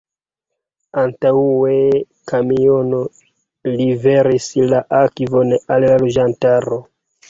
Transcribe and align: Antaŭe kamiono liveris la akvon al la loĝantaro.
Antaŭe 1.01 1.75
kamiono 2.33 3.05
liveris 3.77 4.51
la 4.75 4.85
akvon 5.05 5.59
al 5.59 5.91
la 5.91 6.05
loĝantaro. 6.07 6.87